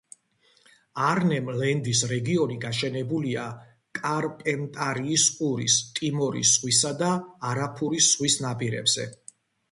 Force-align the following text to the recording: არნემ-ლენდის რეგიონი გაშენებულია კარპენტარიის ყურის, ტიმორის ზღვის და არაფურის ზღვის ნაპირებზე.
არნემ-ლენდის 1.07 1.99
რეგიონი 2.11 2.55
გაშენებულია 2.63 3.43
კარპენტარიის 3.99 5.25
ყურის, 5.35 5.75
ტიმორის 5.99 6.53
ზღვის 6.55 6.81
და 7.03 7.11
არაფურის 7.51 8.09
ზღვის 8.15 8.39
ნაპირებზე. 8.47 9.07